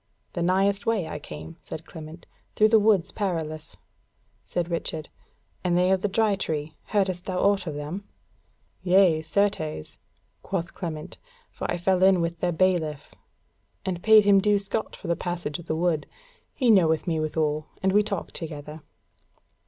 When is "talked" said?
18.01-18.33